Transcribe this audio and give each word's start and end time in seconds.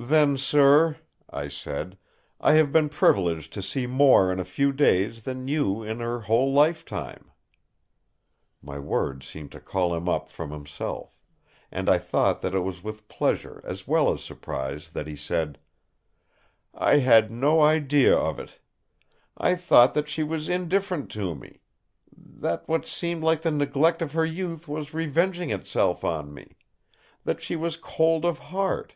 "Then, 0.00 0.36
sir," 0.38 0.98
I 1.28 1.48
said, 1.48 1.98
"I 2.40 2.52
have 2.52 2.70
been 2.70 2.88
privileged 2.88 3.52
to 3.54 3.62
see 3.62 3.88
more 3.88 4.30
in 4.30 4.38
a 4.38 4.44
few 4.44 4.72
days 4.72 5.22
than 5.22 5.48
you 5.48 5.82
in 5.82 5.98
her 5.98 6.20
whole 6.20 6.52
lifetime!" 6.52 7.32
My 8.62 8.78
words 8.78 9.26
seemed 9.26 9.50
to 9.52 9.60
call 9.60 9.96
him 9.96 10.08
up 10.08 10.28
from 10.28 10.52
himself; 10.52 11.20
and 11.72 11.88
I 11.90 11.98
thought 11.98 12.42
that 12.42 12.54
it 12.54 12.60
was 12.60 12.80
with 12.84 13.08
pleasure 13.08 13.60
as 13.64 13.88
well 13.88 14.12
as 14.12 14.22
surprise 14.22 14.90
that 14.90 15.08
he 15.08 15.16
said: 15.16 15.58
"I 16.72 16.98
had 16.98 17.32
no 17.32 17.60
idea 17.62 18.16
of 18.16 18.38
it. 18.38 18.60
I 19.36 19.56
thought 19.56 19.94
that 19.94 20.08
she 20.08 20.22
was 20.22 20.48
indifferent 20.48 21.10
to 21.12 21.34
me. 21.34 21.60
That 22.16 22.68
what 22.68 22.86
seemed 22.86 23.24
like 23.24 23.42
the 23.42 23.50
neglect 23.50 24.00
of 24.00 24.12
her 24.12 24.24
youth 24.26 24.68
was 24.68 24.94
revenging 24.94 25.50
itself 25.50 26.04
on 26.04 26.32
me. 26.32 26.56
That 27.24 27.42
she 27.42 27.56
was 27.56 27.76
cold 27.76 28.24
of 28.24 28.38
heart.... 28.38 28.94